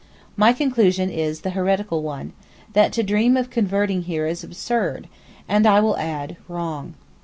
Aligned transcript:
My 0.35 0.51
conclusion 0.51 1.11
is 1.11 1.41
the 1.41 1.51
heretical 1.51 2.01
one: 2.01 2.33
that 2.73 2.91
to 2.93 3.03
dream 3.03 3.37
of 3.37 3.51
converting 3.51 4.01
here 4.01 4.25
is 4.25 4.43
absurd, 4.43 5.07
and, 5.47 5.67
I 5.67 5.79
will 5.79 5.95
add, 5.95 6.37
wrong. 6.47 6.95